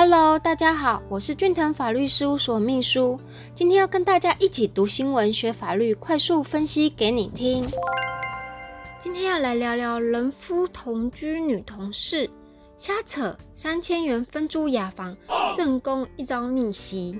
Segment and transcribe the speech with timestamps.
[0.00, 3.18] Hello，大家好，我是俊腾法律事务所秘书，
[3.52, 7.66] 今天要跟大家一起读新闻、学法律，快速分析给你听。
[9.00, 12.30] 今天要来聊聊人夫同居女同事
[12.76, 15.16] 瞎扯三千元分租雅房，
[15.56, 17.18] 正宫一朝逆袭。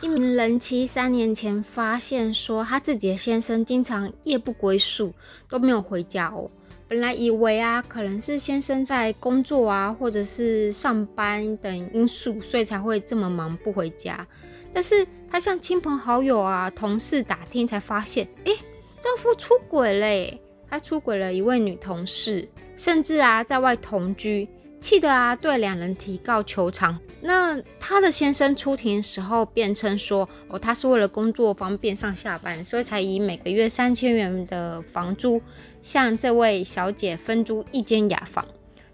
[0.00, 5.12] 一名人妻三年前发现说，她自己的先生经常夜不归宿，
[5.48, 6.48] 都没有回家哦。
[6.88, 14.26] 本来以为啊，可能是先生在工作啊，或者是上班等因素，所以才会这么忙不回家。
[14.72, 18.52] 但是她向亲朋好友啊、同事打听，才发现，哎，
[18.98, 20.40] 丈夫出轨嘞！
[20.70, 24.46] 他出轨了一位女同事，甚至啊，在外同居，
[24.80, 26.98] 气得啊，对两人提告求偿。
[27.20, 35.40] 那她的先生出庭时候辩称说，哦，他是为了工作方便上下班，所以才以每个月三千元的房租。
[35.80, 38.44] 向这位小姐分租一间雅房，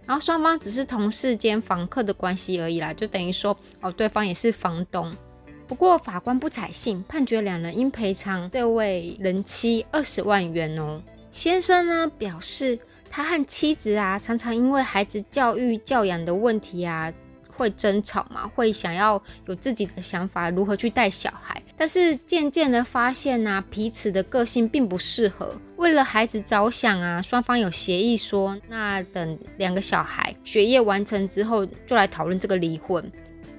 [0.06, 5.10] 然后双方只是同事间房客的关系而已啦，就等于说哦，对方也是房东。
[5.66, 11.00] 不过法官不采信，判决两人应赔偿这位人妻二十万元哦。
[11.32, 12.78] 先生呢表示，
[13.16, 17.12] 他和妻子啊常常因为孩子教育教养的问题啊。
[17.56, 18.48] 会争吵嘛？
[18.48, 21.62] 会想要有自己的想法，如何去带小孩？
[21.76, 25.54] 但是渐渐的发现啊，彼此的个性并不适合。
[25.76, 33.08] 为了孩子着想啊，双方有协议说，那等两个小孩学业完成之后，就来讨论这个离婚。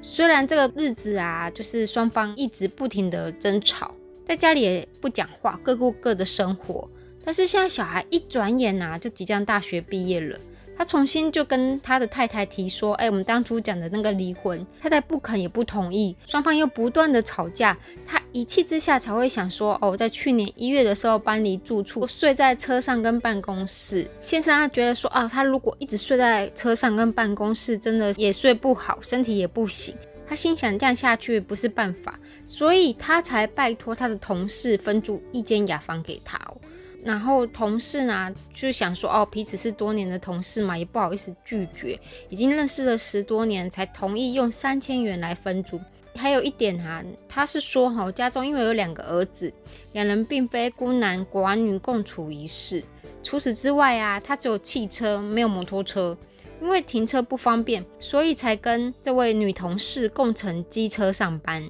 [0.02, 3.96] 虽然这个日子啊，就是双方一直不停的争吵，
[4.26, 6.86] 在家里也不讲话，各过各的生活。
[7.26, 10.40] 但是现在小孩一转眼啊，就即将大学毕业了。
[10.78, 17.78] 他重新就跟他的太太提说：“哎，我们当初讲的那个离婚，太太不肯也不同意，双方又不断的吵架。
[18.06, 24.06] 他一气之下才会想说：哦，在去年一月的时候搬离住处，睡在车上跟办公室。
[24.20, 29.96] 先生他觉得说：啊，他如果一直睡在车上跟办公室，真的也睡不好，身体也不行。
[30.28, 36.58] 他心想这样下去不是办法，所以他才拜托他的同事分租一间雅房给他哦。”
[37.06, 42.00] 然后同事呢就想说，哦，彼此是多年的同事嘛，也不好意思拒绝。
[42.30, 45.80] 已经认识了十多年，才同意用三千元来分租。
[46.16, 49.54] 还有一点哈，他是说哈，家中因为有两个儿子，
[49.92, 52.84] 两人并非孤男寡女共处一室。
[53.22, 56.18] 除此之外啊，他只有汽车，没有摩托车，
[56.60, 61.70] 因为停车不方便，所以才跟这位女同事共乘机车上班。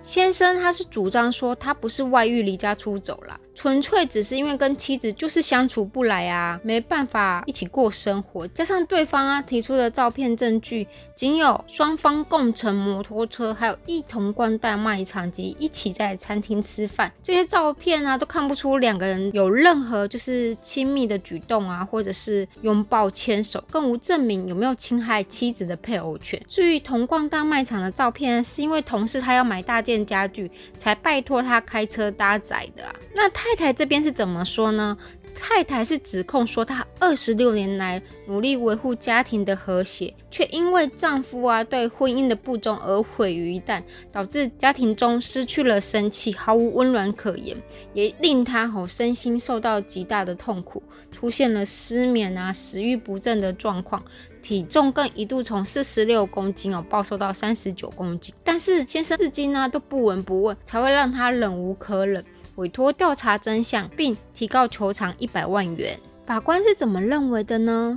[0.00, 3.40] 先生他是主张说，他不是外遇离家出走了。
[3.56, 26.38] 纯粹只是因为跟妻子就是相处不来啊，没办法一起过生活，加上对方啊提出的照片证据，仅有双方共乘摩托车，还有一同逛大卖场及一起在餐厅吃饭，这些照片啊都看不出两个人有任何就是亲密的举动啊，或者是拥抱牵手，更无证明有没有侵害妻子的配偶权。
[26.46, 33.45] 至于同逛大卖场的照片，是因为同事他要买大件家具，才拜托他开车搭载的啊，那他。
[33.46, 34.96] 太太这边是怎么说呢？
[35.38, 43.80] 太太是指控说，她二十六年来努力维护家庭的和谐，却因为丈夫啊对婚姻的不忠而毁于一旦，
[44.10, 47.56] 导致家庭中失去了生气，毫无温暖可言，
[47.92, 54.02] 也令她吼身心受到极大的痛苦，出现了失眠啊、食欲不振的状况，
[54.42, 58.34] 体重更一度从四十六公斤哦暴瘦到三十九公斤。
[58.42, 62.24] 但是先生至今呢都不闻不问，才会让她忍无可忍。
[62.56, 65.98] 委托调查真相，并提告求偿一百万元。
[66.26, 67.96] 法官是怎么认为的呢？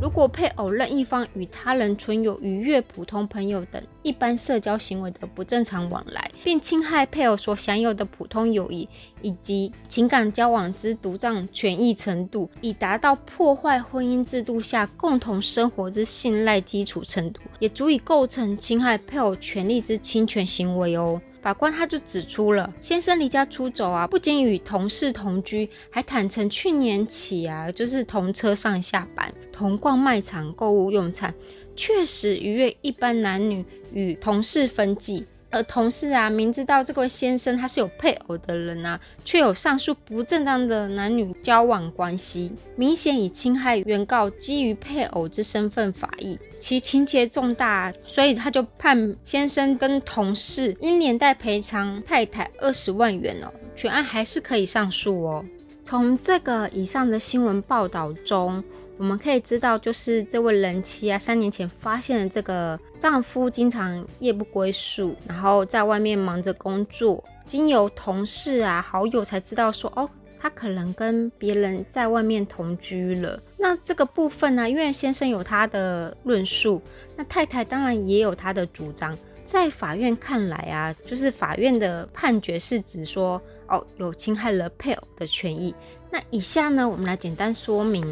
[0.00, 8.88] 如果配偶任一方与他人存有逾越普通朋友等一般社交行为的不正常往来，并侵害配偶所享有的普通友谊
[9.20, 21.20] 以及情感交往之独占权益程度，以达到破坏婚姻制度下共同生活之信赖基础程度，也足以构成侵害配偶权利之侵权行为哦。
[21.42, 31.34] 法官他就指出了，先生离家出走啊，不仅与同事同居，还坦诚去年起啊，就是同车上下班，同逛卖场购物用餐，
[31.74, 35.24] 确实逾越一般男女与同事分际。
[35.50, 55.44] 而同事啊，明知道这位先生他是有配偶的人啊，却有上述不正当的男女交往关系，明显已侵害原告基于配偶之身份法益，其情节重大，所以他就判先生跟同事应连带赔偿太太二十万元哦，全案还是可以上诉哦。
[55.82, 58.62] 从这个以上的新闻报道中。
[59.00, 70.06] 我们可以知道，就是这位人妻啊，三年前发现了这个丈夫经常夜不归宿，然后在外面忙着工作，经由同事啊、好友才知道说，哦，
[70.38, 73.42] 他可能跟别人在外面同居了。
[73.56, 76.82] 那这个部分呢，因为先生有他的论述，
[77.16, 79.16] 那太太当然也有他的主张。
[79.46, 85.74] 在法院看来啊，就是法院的判决是指说，哦，有侵害了配偶的权益。
[86.10, 88.06] 那以下呢，我们来简单说明。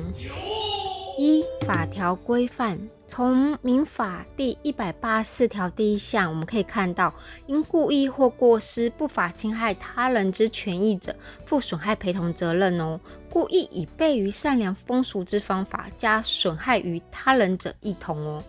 [1.21, 2.79] 一法条规范，
[3.09, 7.13] 从民法第一百八十四条第一项，我们可以看到，
[7.49, 11.13] 因故意或过失不法侵害他人之权益者，
[11.45, 13.01] 负损害赔偿责任哦。
[13.29, 18.41] 故意以悖于善良风俗之方法，加损害于他人者，一同哦。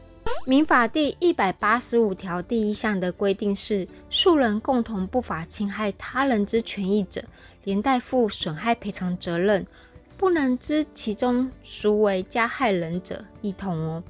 [0.46, 7.24] 民法第一百八十五条第一项的规定是，数人共同不法侵害他人之权益者，
[7.64, 9.66] 连带负损害赔偿责任。
[10.20, 14.04] 不能知其中孰为加害人者，一同哦。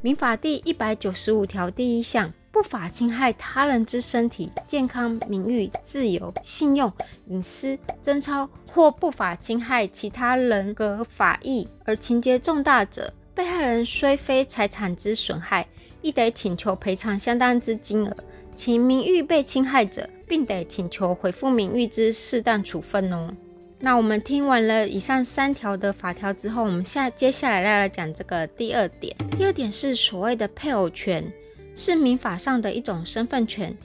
[0.00, 6.92] 民法第一百九十五条第一项，不法侵害他人之身体健康、名誉、自由、信用、
[7.28, 15.68] 隐私、贞操，或不法侵害其他人格法益而情节重大者，被害人虽非财产之损害，
[16.00, 18.12] 亦得请求赔偿相当之金额；
[18.52, 23.32] 其名誉被侵害者，并得请求恢复名誉之适当处分哦。
[23.84, 29.12] 那我们听完了以上三条的法条之后，我们下接下来要来讲这个第二点。
[29.36, 31.24] 第二点是所谓的配偶权，
[31.74, 33.76] 是民法上的一种身份权，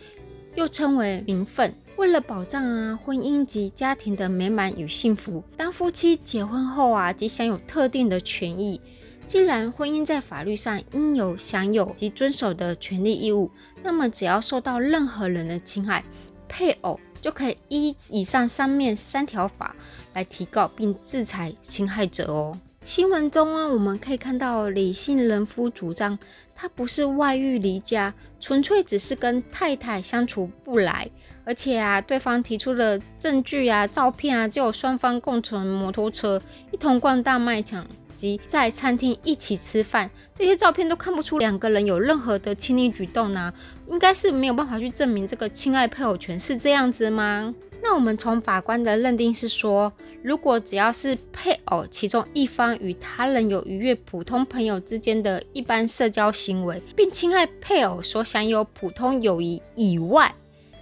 [0.54, 1.74] 又称为名分。
[1.96, 8.80] 为了保障啊婚姻及家庭的美满与幸福，当夫妻结婚后啊，即享有特定的权益。
[9.26, 13.50] 既然婚姻在法律上应有享有及遵守的权利义务，
[13.82, 16.04] 那么只要受到任何人的侵害，
[16.48, 17.00] 配偶。
[17.28, 19.76] 就可以依以上上面三条法
[20.14, 22.58] 来提告并制裁侵害者哦。
[22.86, 26.18] 新闻中啊，我们可以看到李姓人夫主张，
[26.56, 31.06] 他不是外遇离家，纯粹只是跟太太相处不来，
[31.44, 36.42] 而且啊，对方提出的证据啊、照片啊，就有双方共乘摩托车，
[36.72, 37.86] 一同逛大卖场。
[38.18, 43.54] 及在餐厅一起吃饭，这些照片都看不出两个人有任何的亲密举动呢，
[43.88, 47.54] 应该是没有办法去证明这个亲爱配偶权是这样子吗？
[47.82, 49.94] 那我们从法官的认定是说，
[50.24, 60.34] 如果只要是配偶其中一方与他人有逾越普通朋友之间的一般社交行为，并侵害配偶所享有普通友谊以外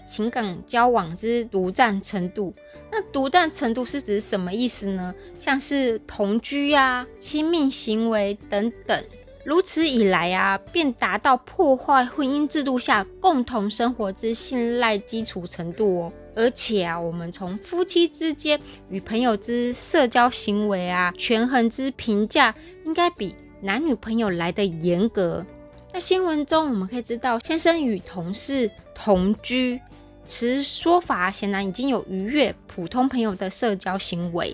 [0.08, 2.54] 情感交往之独占程度。
[2.92, 5.14] 那独断程度是指什么意思呢？
[5.40, 9.04] 像是同居啊、亲密行为等等，
[9.44, 16.14] 如此以来啊，便达到破坏婚姻制度下共同生活之信赖基础程度哦。
[16.38, 18.60] 而且啊，我们从夫妻之间
[18.90, 22.54] 与朋友之社交行为啊，权衡之评价，
[22.86, 25.46] 应该比男女朋友来的严格。
[25.94, 29.80] 那新闻中我们可以知道，先生与同事同居。
[30.28, 34.54] 此说法显然已经有逾越普通朋友的社交行为，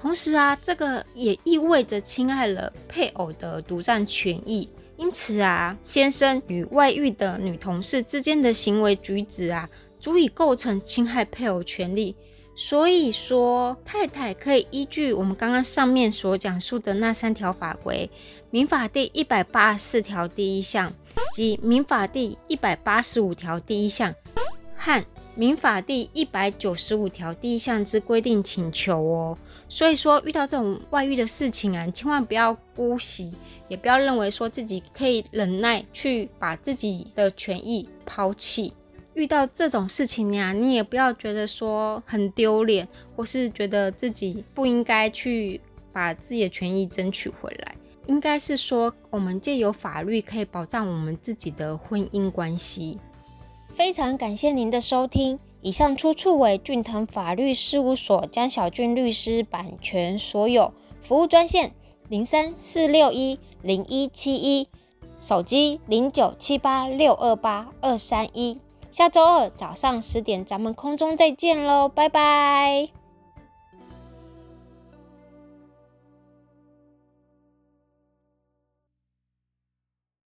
[0.00, 4.68] 同时啊，这个也意味着侵害了配偶的独占权益。
[4.96, 9.68] 因此啊，先生与外遇的女同事之间的行为举止啊，
[9.98, 12.14] 足以构成侵害配偶权利。
[12.54, 18.08] 所以说，太太可以依据我们刚刚上面所讲述的那三条法规，
[18.50, 20.92] 《民法》第一百八十四条第一项
[21.34, 24.14] 及《民法》第一百八十五条第一项。
[24.78, 25.04] 和
[25.38, 29.38] 民法第一百九十五条第一项之规定请求哦，
[29.68, 33.30] 所以说遇到这种外遇的事情啊，千万不要姑息，
[33.68, 38.72] 也不要认为说自己可以忍耐去把自己的权益抛弃。
[39.12, 45.60] 遇到这种事情呀，你也不要觉得说很丢脸，或是觉得自己不应该去
[45.92, 47.76] 把自己的权益争取回来。
[48.06, 52.98] 应该是说，我们借由法律可以保障我们自己的婚姻关系。
[53.76, 61.72] 非常感谢您的收听，以上出处为俊腾法律事务所江小俊律师版权所有，服务专线
[62.08, 64.66] 零三四六一零一七一，
[65.20, 68.58] 手机零九七八六二八二三一。
[68.90, 73.05] 下周二早上十点，咱们空中再见喽，拜拜。